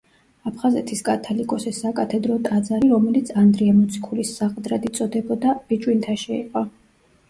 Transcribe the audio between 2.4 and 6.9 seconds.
ტაძარი, რომელიც ანდრია მოციქულის საყდრად იწოდებოდა, ბიჭვინთაში იყო.